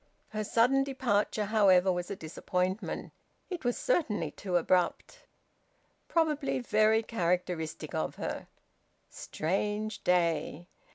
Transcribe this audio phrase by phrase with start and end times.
[0.29, 3.13] Her sudden departure, however, was a disappointment;
[3.51, 5.27] it was certainly too abrupt...
[6.07, 8.47] Probably very characteristic of her...
[9.11, 10.65] Strange day!